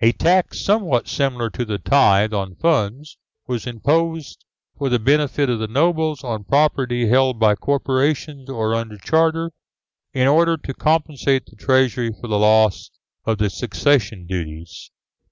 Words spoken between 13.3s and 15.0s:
the succession duties.